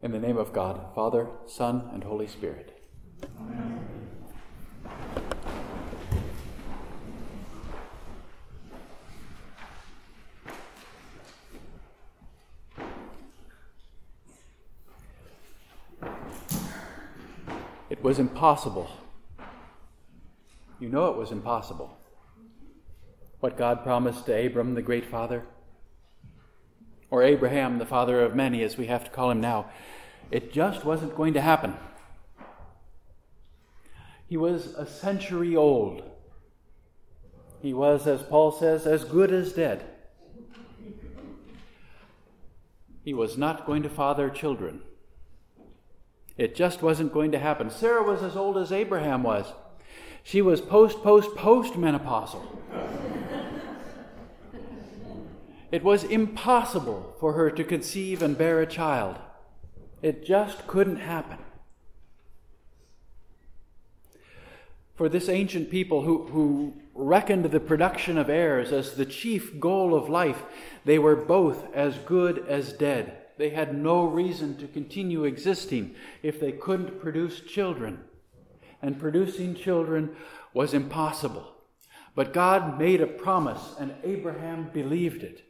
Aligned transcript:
In 0.00 0.12
the 0.12 0.20
name 0.20 0.36
of 0.36 0.52
God, 0.52 0.94
Father, 0.94 1.26
Son, 1.46 1.90
and 1.92 2.04
Holy 2.04 2.28
Spirit. 2.28 2.80
Amen. 3.40 3.84
It 17.90 18.04
was 18.04 18.20
impossible. 18.20 18.88
You 20.78 20.88
know 20.88 21.06
it 21.06 21.16
was 21.16 21.32
impossible. 21.32 21.98
What 23.40 23.58
God 23.58 23.82
promised 23.82 24.26
to 24.26 24.46
Abram, 24.46 24.74
the 24.74 24.82
great 24.82 25.06
father, 25.06 25.44
or 27.10 27.22
Abraham, 27.22 27.78
the 27.78 27.86
father 27.86 28.20
of 28.20 28.34
many, 28.34 28.62
as 28.62 28.76
we 28.76 28.86
have 28.86 29.04
to 29.04 29.10
call 29.10 29.30
him 29.30 29.40
now, 29.40 29.70
it 30.30 30.52
just 30.52 30.84
wasn't 30.84 31.14
going 31.16 31.34
to 31.34 31.40
happen. 31.40 31.74
He 34.26 34.36
was 34.36 34.74
a 34.74 34.86
century 34.86 35.56
old. 35.56 36.02
He 37.62 37.72
was, 37.72 38.06
as 38.06 38.22
Paul 38.22 38.52
says, 38.52 38.86
as 38.86 39.04
good 39.04 39.32
as 39.32 39.52
dead. 39.52 39.84
He 43.02 43.14
was 43.14 43.38
not 43.38 43.64
going 43.64 43.82
to 43.84 43.88
father 43.88 44.28
children. 44.28 44.82
It 46.36 46.54
just 46.54 46.82
wasn't 46.82 47.12
going 47.12 47.32
to 47.32 47.38
happen. 47.38 47.70
Sarah 47.70 48.02
was 48.02 48.22
as 48.22 48.36
old 48.36 48.58
as 48.58 48.70
Abraham 48.70 49.22
was. 49.22 49.52
She 50.22 50.42
was 50.42 50.60
post, 50.60 51.02
post, 51.02 51.34
post 51.34 51.72
menopausal. 51.72 52.46
It 55.70 55.84
was 55.84 56.04
impossible 56.04 57.14
for 57.20 57.34
her 57.34 57.50
to 57.50 57.64
conceive 57.64 58.22
and 58.22 58.38
bear 58.38 58.60
a 58.60 58.66
child. 58.66 59.16
It 60.00 60.24
just 60.24 60.66
couldn't 60.66 60.96
happen. 60.96 61.38
For 64.96 65.08
this 65.08 65.28
ancient 65.28 65.70
people 65.70 66.02
who, 66.02 66.26
who 66.28 66.74
reckoned 66.94 67.44
the 67.44 67.60
production 67.60 68.18
of 68.18 68.28
heirs 68.28 68.72
as 68.72 68.94
the 68.94 69.06
chief 69.06 69.60
goal 69.60 69.94
of 69.94 70.08
life, 70.08 70.42
they 70.84 70.98
were 70.98 71.14
both 71.14 71.72
as 71.74 71.98
good 71.98 72.44
as 72.48 72.72
dead. 72.72 73.16
They 73.36 73.50
had 73.50 73.76
no 73.76 74.04
reason 74.04 74.56
to 74.56 74.66
continue 74.66 75.24
existing 75.24 75.94
if 76.22 76.40
they 76.40 76.50
couldn't 76.50 77.00
produce 77.00 77.40
children. 77.40 78.00
And 78.82 78.98
producing 78.98 79.54
children 79.54 80.16
was 80.52 80.74
impossible. 80.74 81.54
But 82.16 82.32
God 82.32 82.78
made 82.78 83.00
a 83.00 83.06
promise, 83.06 83.74
and 83.78 83.94
Abraham 84.02 84.70
believed 84.72 85.22
it. 85.22 85.47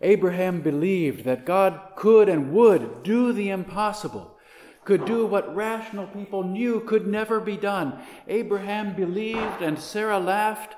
Abraham 0.00 0.60
believed 0.60 1.24
that 1.24 1.44
God 1.44 1.80
could 1.96 2.28
and 2.28 2.52
would 2.52 3.02
do 3.02 3.32
the 3.32 3.50
impossible, 3.50 4.36
could 4.84 5.04
do 5.04 5.26
what 5.26 5.54
rational 5.54 6.06
people 6.06 6.44
knew 6.44 6.80
could 6.80 7.06
never 7.06 7.40
be 7.40 7.56
done. 7.56 8.00
Abraham 8.28 8.94
believed, 8.94 9.60
and 9.60 9.78
Sarah 9.78 10.20
laughed, 10.20 10.76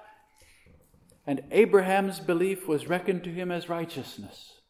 and 1.27 1.43
Abraham's 1.51 2.19
belief 2.19 2.67
was 2.67 2.89
reckoned 2.89 3.25
to 3.25 3.31
him 3.31 3.51
as 3.51 3.69
righteousness. 3.69 4.61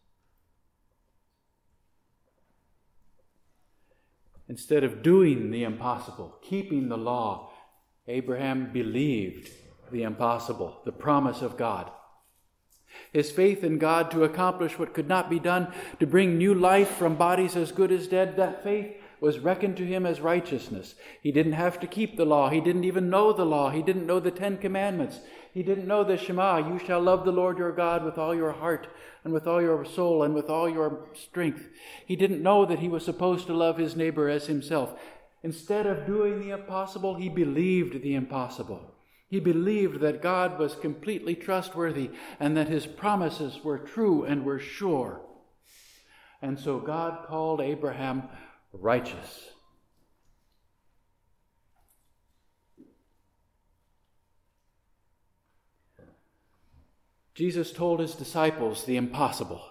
Instead 4.49 4.83
of 4.83 5.03
doing 5.03 5.53
the 5.53 5.63
impossible, 5.63 6.37
keeping 6.43 6.89
the 6.89 6.99
law, 6.99 7.53
Abraham 8.09 8.73
believed 8.73 9.49
the 9.93 10.03
impossible, 10.03 10.81
the 10.85 10.91
promise 10.91 11.41
of 11.41 11.57
God. 11.57 11.91
His 13.13 13.31
faith 13.31 13.65
in 13.65 13.79
God 13.79 14.11
to 14.11 14.25
accomplish 14.25 14.79
what 14.79 14.95
could 14.95 15.09
not 15.09 15.29
be 15.29 15.39
done, 15.39 15.73
to 15.99 16.07
bring 16.07 16.39
new 16.39 16.55
life 16.55 16.91
from 16.97 17.17
bodies 17.17 17.57
as 17.57 17.73
good 17.73 17.91
as 17.91 18.07
dead, 18.07 18.37
that 18.37 18.63
faith 18.63 18.97
was 19.21 19.39
reckoned 19.39 19.77
to 19.77 19.87
him 19.87 20.07
as 20.07 20.21
righteousness. 20.21 20.95
He 21.21 21.31
didn't 21.31 21.53
have 21.53 21.79
to 21.81 21.87
keep 21.87 22.17
the 22.17 22.25
law. 22.25 22.49
He 22.49 22.61
didn't 22.61 22.85
even 22.85 23.11
know 23.11 23.33
the 23.33 23.45
law. 23.45 23.71
He 23.71 23.83
didn't 23.83 24.07
know 24.07 24.21
the 24.21 24.31
Ten 24.31 24.57
Commandments. 24.57 25.21
He 25.53 25.63
didn't 25.63 25.87
know 25.87 26.05
the 26.05 26.17
Shema. 26.17 26.59
You 26.59 26.79
shall 26.79 27.01
love 27.01 27.25
the 27.25 27.33
Lord 27.33 27.59
your 27.59 27.73
God 27.73 28.05
with 28.05 28.17
all 28.17 28.35
your 28.35 28.53
heart 28.53 28.89
and 29.25 29.33
with 29.33 29.47
all 29.47 29.61
your 29.61 29.85
soul 29.85 30.23
and 30.23 30.35
with 30.35 30.49
all 30.49 30.69
your 30.69 31.09
strength. 31.15 31.69
He 32.07 32.17
didn't 32.17 32.43
know 32.43 32.65
that 32.65 32.79
he 32.79 32.89
was 32.89 33.05
supposed 33.05 33.47
to 33.49 33.53
love 33.53 33.77
his 33.77 33.97
neighbor 33.97 34.29
as 34.29 34.47
himself. 34.47 34.99
Instead 35.43 35.87
of 35.87 36.07
doing 36.07 36.41
the 36.41 36.51
impossible, 36.51 37.17
he 37.17 37.29
believed 37.29 38.03
the 38.03 38.15
impossible. 38.15 38.95
He 39.31 39.39
believed 39.39 40.01
that 40.01 40.23
God 40.23 40.59
was 40.59 40.75
completely 40.75 41.37
trustworthy 41.37 42.11
and 42.41 42.57
that 42.57 42.67
his 42.67 42.85
promises 42.85 43.61
were 43.63 43.79
true 43.79 44.25
and 44.25 44.45
were 44.45 44.59
sure. 44.59 45.21
And 46.43 46.59
so 46.59 46.81
God 46.81 47.27
called 47.29 47.61
Abraham 47.61 48.25
righteous. 48.73 49.51
Jesus 57.35 57.73
told 57.73 58.01
his 58.01 58.17
disciples 58.17 58.85
the 58.85 58.97
impossible. 58.97 59.63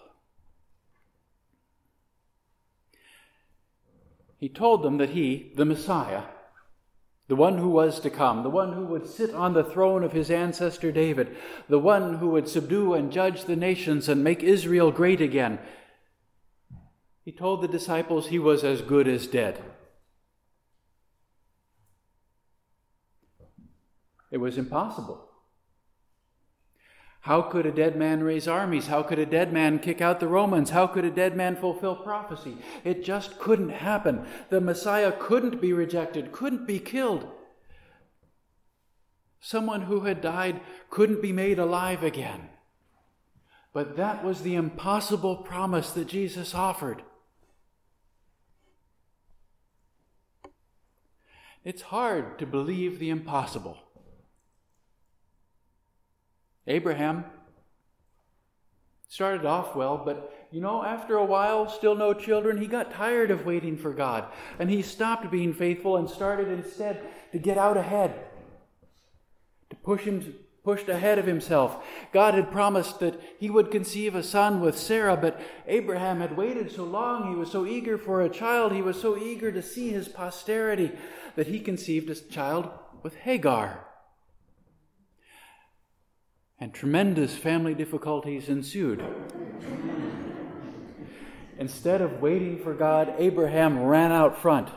He 4.37 4.47
told 4.47 4.83
them 4.83 4.97
that 4.99 5.09
he, 5.09 5.51
the 5.57 5.65
Messiah, 5.65 6.23
the 7.29 7.35
one 7.35 7.59
who 7.59 7.69
was 7.69 7.99
to 7.99 8.09
come, 8.09 8.41
the 8.41 8.49
one 8.49 8.73
who 8.73 8.85
would 8.85 9.07
sit 9.07 9.35
on 9.35 9.53
the 9.53 9.63
throne 9.63 10.03
of 10.03 10.11
his 10.11 10.31
ancestor 10.31 10.91
David, 10.91 11.37
the 11.69 11.77
one 11.77 12.15
who 12.15 12.29
would 12.31 12.49
subdue 12.49 12.95
and 12.95 13.11
judge 13.11 13.45
the 13.45 13.55
nations 13.55 14.09
and 14.09 14.23
make 14.23 14.41
Israel 14.41 14.91
great 14.91 15.21
again. 15.21 15.59
He 17.23 17.31
told 17.31 17.61
the 17.61 17.67
disciples 17.67 18.27
he 18.27 18.39
was 18.39 18.63
as 18.63 18.81
good 18.81 19.07
as 19.07 19.27
dead. 19.27 19.61
It 24.31 24.37
was 24.39 24.57
impossible. 24.57 25.28
How 27.21 27.41
could 27.41 27.65
a 27.65 27.71
dead 27.71 27.97
man 27.97 28.23
raise 28.23 28.47
armies? 28.47 28.87
How 28.87 29.03
could 29.03 29.19
a 29.19 29.25
dead 29.25 29.51
man 29.51 29.79
kick 29.79 29.99
out 29.99 30.19
the 30.19 30.27
Romans? 30.27 30.69
How 30.69 30.87
could 30.87 31.03
a 31.03 31.11
dead 31.11 31.35
man 31.35 31.57
fulfill 31.57 31.95
prophecy? 31.95 32.57
It 32.83 33.03
just 33.03 33.39
couldn't 33.39 33.69
happen. 33.69 34.25
The 34.49 34.61
Messiah 34.61 35.11
couldn't 35.11 35.59
be 35.59 35.73
rejected, 35.73 36.31
couldn't 36.31 36.65
be 36.65 36.79
killed. 36.79 37.27
Someone 39.41 39.83
who 39.83 40.01
had 40.01 40.21
died 40.21 40.61
couldn't 40.89 41.21
be 41.21 41.33
made 41.33 41.59
alive 41.59 42.03
again. 42.03 42.49
But 43.73 43.97
that 43.97 44.23
was 44.23 44.41
the 44.41 44.55
impossible 44.55 45.37
promise 45.37 45.91
that 45.91 46.07
Jesus 46.07 46.55
offered. 46.55 47.03
It's 51.63 51.83
hard 51.83 52.39
to 52.39 52.45
believe 52.45 52.99
the 52.99 53.09
impossible. 53.09 53.77
Abraham 56.69 57.25
started 59.07 59.43
off 59.43 59.75
well, 59.75 60.01
but 60.05 60.47
you 60.51 60.61
know, 60.61 60.83
after 60.83 61.15
a 61.15 61.25
while, 61.25 61.67
still 61.67 61.95
no 61.95 62.13
children, 62.13 62.57
he 62.57 62.67
got 62.67 62.93
tired 62.93 63.31
of 63.31 63.45
waiting 63.45 63.75
for 63.75 63.91
God. 63.91 64.25
And 64.59 64.69
he 64.69 64.81
stopped 64.83 65.29
being 65.31 65.53
faithful 65.53 65.97
and 65.97 66.09
started 66.09 66.47
instead 66.47 67.01
to 67.31 67.39
get 67.39 67.57
out 67.57 67.75
ahead, 67.75 68.13
to 69.71 69.75
push 69.77 70.03
him, 70.03 70.35
pushed 70.63 70.89
ahead 70.89 71.17
of 71.17 71.25
himself. 71.25 71.83
God 72.11 72.35
had 72.35 72.51
promised 72.51 72.99
that 72.99 73.19
he 73.39 73.49
would 73.49 73.71
conceive 73.71 74.13
a 74.13 74.23
son 74.23 74.61
with 74.61 74.77
Sarah, 74.77 75.17
but 75.17 75.41
Abraham 75.67 76.19
had 76.19 76.37
waited 76.37 76.71
so 76.71 76.83
long. 76.83 77.29
He 77.29 77.35
was 77.35 77.51
so 77.51 77.65
eager 77.65 77.97
for 77.97 78.21
a 78.21 78.29
child. 78.29 78.73
He 78.73 78.81
was 78.83 78.99
so 78.99 79.17
eager 79.17 79.51
to 79.51 79.61
see 79.63 79.89
his 79.89 80.07
posterity 80.07 80.91
that 81.35 81.47
he 81.47 81.59
conceived 81.59 82.09
a 82.09 82.15
child 82.15 82.69
with 83.01 83.15
Hagar 83.15 83.88
and 86.59 86.73
tremendous 86.73 87.37
family 87.37 87.73
difficulties 87.73 88.49
ensued. 88.49 89.03
Instead 91.57 92.01
of 92.01 92.21
waiting 92.21 92.59
for 92.59 92.73
God, 92.73 93.13
Abraham 93.17 93.83
ran 93.83 94.11
out 94.11 94.37
front, 94.41 94.69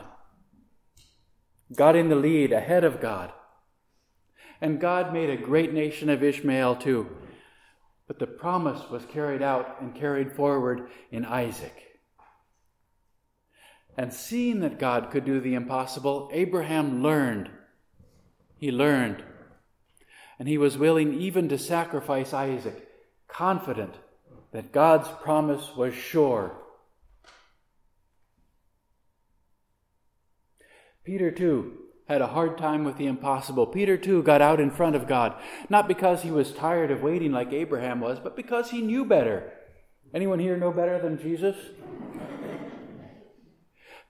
got 1.75 1.95
in 1.95 2.09
the 2.09 2.15
lead 2.15 2.51
ahead 2.51 2.83
of 2.83 3.01
God. 3.01 3.31
And 4.61 4.79
God 4.79 5.11
made 5.11 5.29
a 5.29 5.37
great 5.37 5.73
nation 5.73 6.09
of 6.09 6.23
Ishmael 6.23 6.77
too. 6.77 7.09
But 8.07 8.19
the 8.19 8.27
promise 8.27 8.89
was 8.89 9.05
carried 9.05 9.41
out 9.41 9.81
and 9.81 9.95
carried 9.95 10.33
forward 10.33 10.89
in 11.11 11.25
Isaac. 11.25 11.73
And 13.97 14.13
seeing 14.13 14.59
that 14.61 14.79
God 14.79 15.11
could 15.11 15.25
do 15.25 15.39
the 15.39 15.53
impossible, 15.53 16.29
Abraham 16.33 17.03
learned. 17.03 17.49
He 18.57 18.71
learned 18.71 19.23
and 20.43 20.49
he 20.49 20.57
was 20.57 20.77
willing 20.77 21.13
even 21.21 21.47
to 21.47 21.57
sacrifice 21.57 22.33
Isaac, 22.33 22.85
confident 23.29 23.93
that 24.51 24.73
God's 24.73 25.07
promise 25.21 25.73
was 25.73 25.93
sure. 25.93 26.57
Peter, 31.05 31.31
too, 31.31 31.77
had 32.09 32.19
a 32.19 32.27
hard 32.27 32.57
time 32.57 32.83
with 32.83 32.97
the 32.97 33.07
impossible. 33.07 33.67
Peter, 33.67 33.95
too, 33.95 34.21
got 34.21 34.41
out 34.41 34.59
in 34.59 34.69
front 34.69 34.97
of 34.97 35.07
God, 35.07 35.33
not 35.69 35.87
because 35.87 36.23
he 36.23 36.31
was 36.31 36.51
tired 36.51 36.91
of 36.91 37.01
waiting 37.01 37.31
like 37.31 37.53
Abraham 37.53 38.01
was, 38.01 38.19
but 38.19 38.35
because 38.35 38.69
he 38.69 38.81
knew 38.81 39.05
better. 39.05 39.53
Anyone 40.13 40.39
here 40.39 40.57
know 40.57 40.73
better 40.73 40.99
than 40.99 41.21
Jesus? 41.21 41.55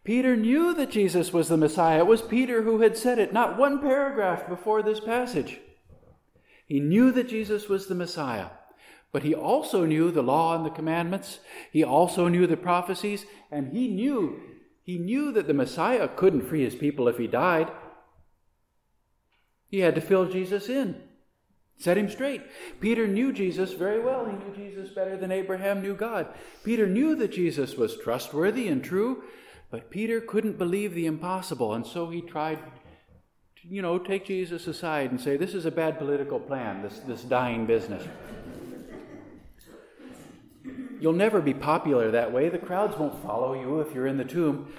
Peter 0.03 0.35
knew 0.35 0.73
that 0.73 0.89
Jesus 0.89 1.31
was 1.31 1.47
the 1.47 1.57
Messiah. 1.57 1.99
It 1.99 2.07
was 2.07 2.23
Peter 2.23 2.63
who 2.63 2.81
had 2.81 2.97
said 2.97 3.19
it, 3.19 3.33
not 3.33 3.59
one 3.59 3.79
paragraph 3.79 4.49
before 4.49 4.81
this 4.81 4.99
passage. 4.99 5.59
He 6.65 6.79
knew 6.79 7.11
that 7.11 7.29
Jesus 7.29 7.67
was 7.67 7.87
the 7.87 7.95
Messiah, 7.95 8.47
but 9.11 9.23
he 9.23 9.35
also 9.35 9.85
knew 9.85 10.11
the 10.11 10.23
law 10.23 10.55
and 10.55 10.65
the 10.65 10.69
commandments. 10.69 11.39
He 11.71 11.83
also 11.83 12.27
knew 12.27 12.47
the 12.47 12.57
prophecies, 12.57 13.25
and 13.51 13.71
he 13.73 13.87
knew 13.87 14.39
he 14.83 14.97
knew 14.97 15.31
that 15.31 15.47
the 15.47 15.53
Messiah 15.53 16.09
couldn't 16.09 16.47
free 16.47 16.63
his 16.63 16.75
people 16.75 17.07
if 17.07 17.17
he 17.17 17.27
died. 17.27 17.71
He 19.69 19.79
had 19.79 19.95
to 19.95 20.01
fill 20.01 20.25
Jesus 20.25 20.67
in, 20.67 21.01
set 21.77 21.97
him 21.97 22.09
straight. 22.09 22.41
Peter 22.81 23.07
knew 23.07 23.31
Jesus 23.31 23.73
very 23.73 24.01
well. 24.01 24.25
He 24.25 24.33
knew 24.33 24.53
Jesus 24.55 24.93
better 24.93 25.15
than 25.15 25.31
Abraham 25.31 25.81
knew 25.81 25.95
God. 25.95 26.27
Peter 26.63 26.85
knew 26.85 27.15
that 27.15 27.31
Jesus 27.31 27.75
was 27.75 27.97
trustworthy 27.97 28.67
and 28.67 28.83
true, 28.83 29.23
but 29.71 29.89
Peter 29.89 30.19
couldn't 30.19 30.57
believe 30.57 30.93
the 30.93 31.05
impossible, 31.05 31.73
and 31.73 31.87
so 31.87 32.09
he 32.09 32.21
tried 32.21 32.59
you 33.69 33.81
know, 33.81 33.97
take 33.97 34.25
Jesus 34.25 34.67
aside 34.67 35.11
and 35.11 35.19
say, 35.19 35.37
This 35.37 35.53
is 35.53 35.65
a 35.65 35.71
bad 35.71 35.97
political 35.97 36.39
plan, 36.39 36.81
this, 36.81 36.99
this 36.99 37.23
dying 37.23 37.65
business. 37.65 38.05
You'll 40.99 41.13
never 41.13 41.41
be 41.41 41.53
popular 41.53 42.11
that 42.11 42.31
way. 42.31 42.49
The 42.49 42.57
crowds 42.57 42.97
won't 42.97 43.21
follow 43.23 43.53
you 43.53 43.81
if 43.81 43.93
you're 43.93 44.07
in 44.07 44.17
the 44.17 44.23
tomb. 44.23 44.73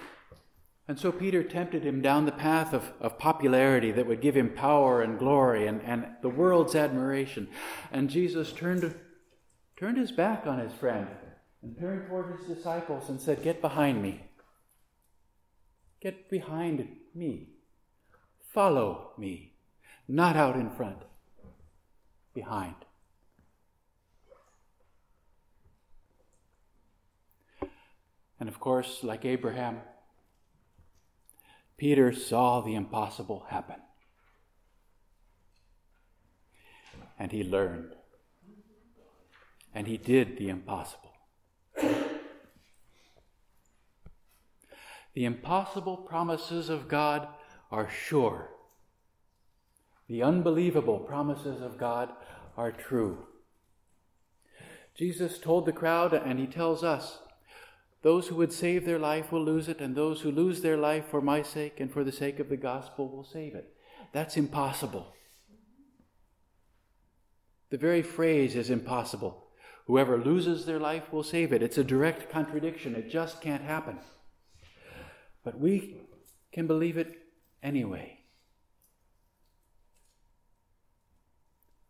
And 0.87 0.99
so 0.99 1.13
Peter 1.13 1.43
tempted 1.43 1.83
him 1.83 2.03
down 2.03 2.27
the 2.27 2.33
path 2.33 2.75
of, 2.75 2.93
of 3.01 3.19
popularity 3.19 3.91
that 3.93 4.07
would 4.07 4.21
give 4.21 4.37
him 4.37 4.51
power 4.51 5.03
and 5.03 5.19
glory 5.19 5.67
and, 5.67 5.81
and 5.83 6.07
the 6.23 6.29
world's 6.29 6.75
admiration. 6.75 7.49
And 7.91 8.11
Jesus 8.11 8.53
turned, 8.53 8.95
turned 9.79 9.97
his 9.97 10.13
back 10.13 10.47
on 10.47 10.59
his 10.59 10.73
friend 10.75 11.07
and 11.63 11.79
turned 11.79 12.09
toward 12.09 12.39
his 12.39 12.57
disciples 12.57 13.09
and 13.09 13.21
said, 13.21 13.43
Get 13.43 13.63
behind 13.63 14.03
me. 14.03 14.25
Get 16.03 16.29
behind 16.29 16.87
me. 17.15 17.54
Follow 18.55 19.11
me. 19.19 19.51
Not 20.07 20.37
out 20.37 20.55
in 20.55 20.71
front, 20.71 20.99
behind. 22.33 22.77
And 28.39 28.49
of 28.49 28.61
course, 28.61 29.03
like 29.03 29.25
Abraham, 29.25 29.81
Peter 31.77 32.13
saw 32.13 32.61
the 32.61 32.77
impossible 32.77 33.47
happen. 33.49 33.81
And 37.19 37.33
he 37.33 37.43
learned. 37.43 37.97
And 39.75 39.89
he 39.89 39.97
did 39.97 40.39
the 40.39 40.49
impossible. 40.49 41.11
The 45.15 45.25
impossible 45.25 45.97
promises 45.97 46.69
of 46.69 46.87
God 46.87 47.29
are 47.71 47.89
sure. 47.89 48.51
The 50.09 50.23
unbelievable 50.23 50.99
promises 50.99 51.63
of 51.63 51.79
God 51.79 52.11
are 52.57 52.73
true. 52.73 53.27
Jesus 54.95 55.39
told 55.39 55.67
the 55.67 55.73
crowd, 55.73 56.13
and 56.13 56.39
he 56.39 56.47
tells 56.47 56.85
us, 56.85 57.19
those 58.03 58.29
who 58.29 58.37
would 58.37 58.53
save 58.53 58.85
their 58.85 58.99
life 58.99 59.33
will 59.33 59.43
lose 59.43 59.69
it, 59.69 59.81
and 59.81 59.97
those 59.97 60.21
who 60.21 60.31
lose 60.31 60.61
their 60.61 60.77
life 60.77 61.07
for 61.11 61.23
my 61.23 61.43
sake 61.43 61.81
and 61.81 61.91
for 61.91 62.05
the 62.05 62.13
sake 62.13 62.39
of 62.39 62.51
the 62.51 62.57
gospel 62.57 63.09
will 63.09 63.25
save 63.25 63.55
it. 63.55 63.75
That's 64.13 64.37
impossible. 64.37 65.15
The 67.71 67.79
very 67.79 68.03
phrase 68.03 68.55
is 68.55 68.71
impossible. 68.71 69.47
Whoever 69.87 70.19
loses 70.19 70.65
their 70.65 70.79
life 70.79 71.13
will 71.13 71.25
save 71.25 71.53
it. 71.53 71.63
It's 71.63 71.79
a 71.79 71.85
direct 71.85 72.31
contradiction. 72.31 72.95
It 72.95 73.11
just 73.11 73.41
can't 73.41 73.63
happen. 73.63 73.99
But 75.43 75.59
we 75.59 75.97
can 76.53 76.67
believe 76.67 76.97
it 76.97 77.24
anyway. 77.65 78.21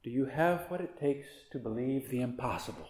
Do 0.02 0.10
you 0.10 0.26
have 0.26 0.66
what 0.68 0.80
it 0.80 0.98
takes 0.98 1.26
to 1.52 1.58
believe 1.58 2.08
the 2.08 2.20
impossible? 2.22 2.88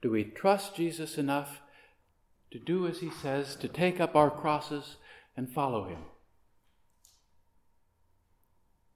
Do 0.00 0.10
we 0.10 0.24
trust 0.24 0.76
Jesus 0.76 1.18
enough 1.18 1.60
to 2.50 2.58
do 2.58 2.86
as 2.86 3.00
he 3.00 3.10
says, 3.10 3.56
to 3.56 3.68
take 3.68 3.98
up 3.98 4.14
our 4.14 4.30
crosses 4.30 4.96
and 5.36 5.50
follow 5.50 5.88
him? 5.88 6.00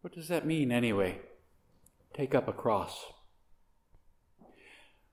What 0.02 0.14
does 0.14 0.28
that 0.28 0.46
mean 0.46 0.70
anyway? 0.70 1.20
Take 2.14 2.34
up 2.34 2.48
a 2.48 2.52
cross. 2.52 3.06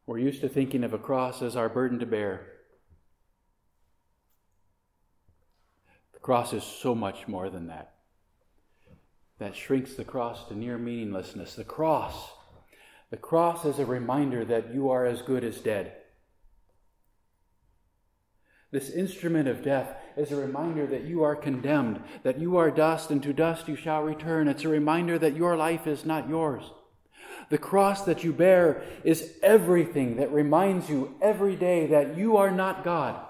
We're 0.05 0.19
used 0.19 0.41
to 0.41 0.50
thinking 0.50 0.83
of 0.83 0.94
a 0.94 0.97
cross 0.97 1.41
as 1.41 1.55
our 1.55 1.69
burden 1.69 2.00
to 2.00 2.05
bear. 2.05 2.47
Cross 6.23 6.53
is 6.53 6.63
so 6.63 6.95
much 6.95 7.27
more 7.27 7.51
than 7.51 7.67
that. 7.67 7.93
That 9.37 9.55
shrinks 9.55 9.93
the 9.93 10.03
cross 10.03 10.47
to 10.47 10.57
near 10.57 10.79
meaninglessness. 10.79 11.53
The 11.53 11.63
cross 11.63 12.31
the 13.13 13.17
cross 13.17 13.63
is 13.63 13.77
a 13.77 13.85
reminder 13.85 14.43
that 14.43 14.73
you 14.73 14.89
are 14.89 15.05
as 15.05 15.21
good 15.21 15.43
as 15.43 15.61
dead. 15.61 15.93
This 18.71 18.89
instrument 18.89 19.47
of 19.47 19.61
death 19.61 19.95
is 20.17 20.31
a 20.31 20.35
reminder 20.35 20.87
that 20.87 21.03
you 21.03 21.21
are 21.21 21.35
condemned, 21.35 22.01
that 22.23 22.39
you 22.39 22.57
are 22.57 22.71
dust, 22.71 23.11
and 23.11 23.21
to 23.21 23.31
dust 23.31 23.67
you 23.67 23.75
shall 23.75 24.01
return. 24.01 24.47
It's 24.47 24.63
a 24.63 24.67
reminder 24.67 25.19
that 25.19 25.35
your 25.35 25.55
life 25.55 25.85
is 25.85 26.05
not 26.05 26.27
yours. 26.27 26.63
The 27.51 27.59
cross 27.59 28.03
that 28.05 28.23
you 28.23 28.33
bear 28.33 28.81
is 29.03 29.37
everything 29.43 30.15
that 30.15 30.33
reminds 30.33 30.89
you 30.89 31.13
every 31.21 31.55
day 31.55 31.85
that 31.85 32.17
you 32.17 32.35
are 32.37 32.49
not 32.49 32.83
God. 32.83 33.23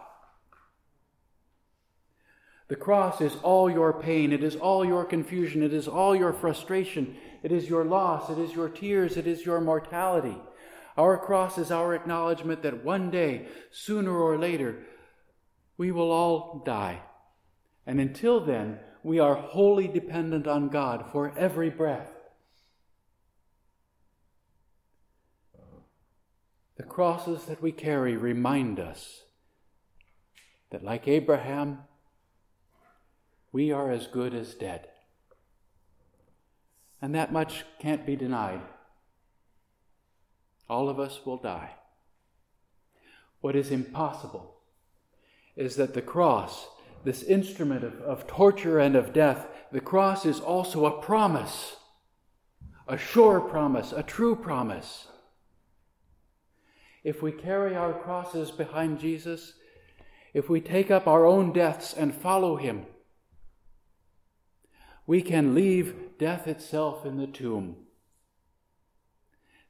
The 2.74 2.80
cross 2.80 3.22
is 3.22 3.36
all 3.44 3.70
your 3.70 3.94
pain, 3.94 4.34
it 4.34 4.44
is 4.44 4.56
all 4.56 4.84
your 4.84 5.06
confusion, 5.06 5.62
it 5.62 5.74
is 5.74 5.88
all 5.88 6.16
your 6.16 6.34
frustration, 6.34 7.16
it 7.44 7.52
is 7.52 7.70
your 7.70 7.86
loss, 7.86 8.32
it 8.32 8.40
is 8.40 8.56
your 8.56 8.68
tears, 8.68 9.16
it 9.16 9.28
is 9.28 9.46
your 9.46 9.62
mortality. 9.62 10.36
Our 10.98 11.20
cross 11.20 11.60
is 11.60 11.70
our 11.70 11.94
acknowledgement 11.94 12.64
that 12.64 12.84
one 12.84 13.12
day, 13.12 13.46
sooner 13.70 14.18
or 14.18 14.40
later, 14.40 14.88
we 15.78 15.92
will 15.92 16.10
all 16.10 16.64
die. 16.66 17.02
And 17.86 18.02
until 18.02 18.44
then, 18.44 18.80
we 19.04 19.20
are 19.20 19.36
wholly 19.36 19.88
dependent 19.88 20.48
on 20.48 20.70
God 20.70 21.06
for 21.12 21.32
every 21.38 21.70
breath. 21.70 22.10
The 26.78 26.84
crosses 26.84 27.46
that 27.46 27.62
we 27.62 27.72
carry 27.72 28.18
remind 28.18 28.80
us 28.80 29.26
that, 30.72 30.84
like 30.84 31.08
Abraham, 31.08 31.78
we 33.54 33.72
are 33.72 33.92
as 33.92 34.08
good 34.08 34.34
as 34.34 34.56
dead. 34.56 34.88
And 37.02 37.16
that 37.16 37.32
much 37.32 37.64
can't 37.80 38.06
be 38.06 38.16
denied. 38.16 38.62
All 40.68 40.90
of 40.90 41.00
us 41.00 41.22
will 41.24 41.38
die. 41.38 41.76
What 43.42 43.56
is 43.56 43.72
impossible 43.72 44.56
is 45.56 45.76
that 45.76 45.94
the 45.94 46.02
cross, 46.02 46.68
this 47.04 47.22
instrument 47.22 47.84
of, 47.84 48.02
of 48.02 48.26
torture 48.26 48.80
and 48.80 48.96
of 48.96 49.14
death, 49.14 49.46
the 49.72 49.82
cross 49.82 50.26
is 50.26 50.40
also 50.40 50.86
a 50.86 51.02
promise, 51.02 51.76
a 52.88 52.98
sure 52.98 53.40
promise, 53.40 53.92
a 53.92 54.02
true 54.02 54.36
promise. 54.36 55.08
If 57.04 57.22
we 57.22 57.32
carry 57.32 57.76
our 57.76 57.94
crosses 57.94 58.50
behind 58.50 59.00
Jesus, 59.00 59.54
if 60.34 60.50
we 60.50 60.60
take 60.60 60.90
up 60.90 61.06
our 61.06 61.26
own 61.26 61.54
deaths 61.54 61.94
and 61.94 62.16
follow 62.16 62.56
him, 62.56 62.86
we 65.06 65.22
can 65.22 65.54
leave 65.54 65.96
death 66.18 66.48
itself 66.48 67.06
in 67.06 67.18
the 67.18 67.28
tomb. 67.28 67.76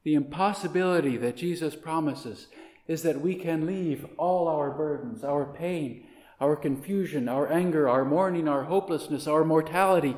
The 0.04 0.14
impossibility 0.16 1.18
that 1.18 1.38
Jesus 1.38 1.76
promises 1.76 2.48
is 2.88 3.04
that 3.04 3.22
we 3.22 3.36
can 3.36 3.66
leave 3.66 4.06
all 4.18 4.48
our 4.48 4.70
burdens, 4.70 5.24
our 5.24 5.46
pain, 5.46 6.06
our 6.40 6.56
confusion, 6.56 7.30
our 7.30 7.52
anger, 7.52 7.88
our 7.88 8.04
mourning, 8.04 8.48
our 8.48 8.64
hopelessness, 8.64 9.28
our 9.28 9.46
mortality, 9.46 10.16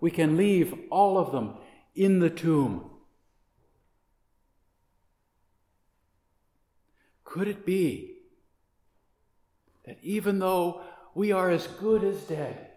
we 0.00 0.10
can 0.10 0.36
leave 0.36 0.74
all 0.90 1.18
of 1.18 1.32
them 1.32 1.54
in 1.94 2.18
the 2.18 2.30
tomb. 2.30 2.90
Could 7.24 7.46
it 7.46 7.64
be 7.64 8.16
that 9.84 9.98
even 10.02 10.38
though 10.38 10.82
we 11.14 11.30
are 11.30 11.50
as 11.50 11.66
good 11.66 12.02
as 12.02 12.22
dead, 12.22 12.67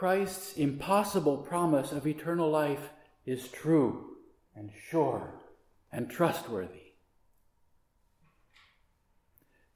Christ's 0.00 0.54
impossible 0.54 1.36
promise 1.36 1.92
of 1.92 2.06
eternal 2.06 2.50
life 2.50 2.88
is 3.26 3.48
true 3.48 4.16
and 4.56 4.70
sure 4.88 5.34
and 5.92 6.08
trustworthy. 6.08 6.94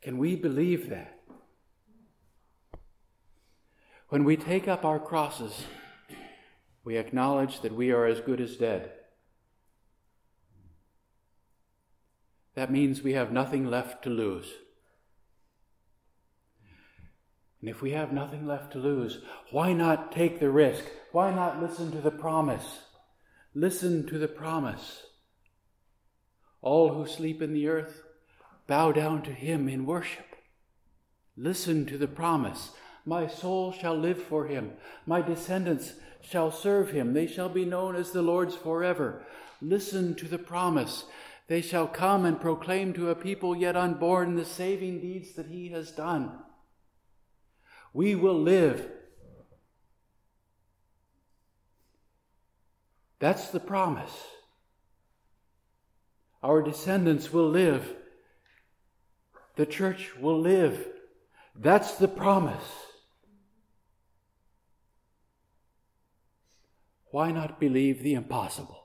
Can 0.00 0.16
we 0.16 0.35
believe 0.35 0.88
that? 0.88 1.21
When 4.09 4.25
we 4.25 4.38
take 4.38 4.66
up 4.66 4.83
our 4.83 4.99
crosses, 4.99 5.66
we 6.85 6.97
acknowledge 6.97 7.61
that 7.61 7.75
we 7.75 7.90
are 7.90 8.07
as 8.07 8.21
good 8.21 8.40
as 8.40 8.57
dead. 8.57 8.93
that 12.54 12.73
means 12.73 13.02
we 13.02 13.12
have 13.12 13.31
nothing 13.31 13.66
left 13.66 14.02
to 14.04 14.09
lose. 14.09 14.47
And 17.64 17.71
if 17.71 17.80
we 17.80 17.92
have 17.92 18.12
nothing 18.12 18.47
left 18.47 18.73
to 18.73 18.78
lose, 18.78 19.23
why 19.50 19.73
not 19.73 20.12
take 20.12 20.38
the 20.38 20.50
risk? 20.50 20.85
Why 21.12 21.35
not 21.35 21.62
listen 21.62 21.90
to 21.92 22.00
the 22.02 22.11
promise? 22.11 22.80
Listen 23.54 24.06
to 24.09 24.18
the 24.18 24.28
promise. 24.28 25.04
All 26.61 26.92
who 26.92 27.06
sleep 27.06 27.40
in 27.40 27.54
the 27.54 27.68
earth, 27.68 28.02
bow 28.66 28.92
down 28.92 29.23
to 29.23 29.33
him 29.33 29.66
in 29.66 29.87
worship. 29.87 30.26
Listen 31.38 31.87
to 31.87 31.97
the 31.97 32.06
promise. 32.06 32.73
My 33.06 33.26
soul 33.26 33.73
shall 33.73 33.97
live 33.97 34.23
for 34.23 34.47
him. 34.47 34.73
My 35.06 35.23
descendants 35.23 35.94
shall 36.21 36.50
serve 36.50 36.90
him. 36.90 37.14
They 37.14 37.26
shall 37.26 37.49
be 37.49 37.64
known 37.64 37.97
as 37.97 38.11
the 38.11 38.21
Lord's 38.21 38.56
forever. 38.56 39.25
Listen 39.62 40.14
to 40.16 40.28
the 40.28 40.37
promise. 40.37 41.06
They 41.49 41.62
shall 41.62 41.87
come 41.87 42.26
and 42.26 42.38
proclaim 42.38 42.92
to 42.92 43.09
a 43.09 43.14
people 43.14 43.56
yet 43.56 43.75
unborn 43.75 44.37
the 44.37 44.44
saving 44.44 45.00
deeds 45.00 45.33
that 45.37 45.47
he 45.47 45.71
has 45.71 45.90
done. 45.90 46.40
We 47.95 48.17
will 48.17 48.39
live. 48.39 48.91
That's 53.21 53.49
the 53.49 53.61
promise. 53.61 54.13
Our 56.43 56.61
descendants 56.61 57.33
will 57.33 57.49
live. 57.49 57.95
The 59.57 59.65
church 59.65 60.15
will 60.21 60.39
live. 60.39 60.87
That's 61.55 61.95
the 61.95 62.09
promise. 62.09 62.65
Why 67.13 67.31
not 67.31 67.61
believe 67.61 68.03
the 68.03 68.15
impossible? 68.15 68.84